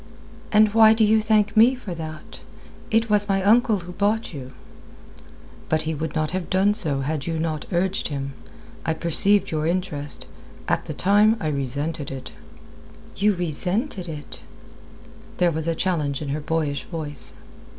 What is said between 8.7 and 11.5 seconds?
I perceived your interest. At the time I